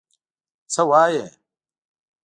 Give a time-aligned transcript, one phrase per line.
[0.73, 1.25] څه وایې؟